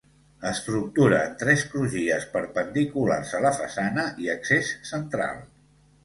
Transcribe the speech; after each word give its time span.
Estructura 0.51 1.17
en 1.25 1.33
tres 1.41 1.65
crugies 1.73 2.25
perpendiculars 2.37 3.33
a 3.39 3.41
la 3.47 3.51
façana 3.59 4.05
i 4.23 4.31
accés 4.35 4.71
central. 4.93 5.43